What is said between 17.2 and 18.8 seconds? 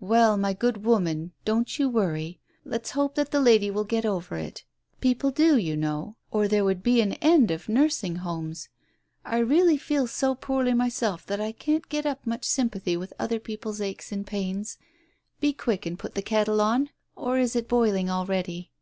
is it boiling already